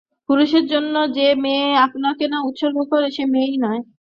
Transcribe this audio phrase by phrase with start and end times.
[0.29, 3.81] পুরুষের জন্য যে মেয়ে আপনাকে না উৎসর্গ করে সে মেয়েই নয়।